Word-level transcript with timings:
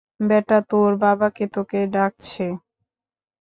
বেটা, 0.21 0.57
তোর 0.69 0.91
বাবাকে 1.03 1.45
তোকে 1.55 1.79
ডাকছে। 1.93 2.45